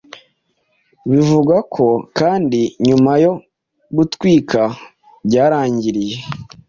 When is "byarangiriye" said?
5.27-6.15